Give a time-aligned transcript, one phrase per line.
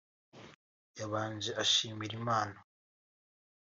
[0.97, 2.57] yabanje ashimira Imana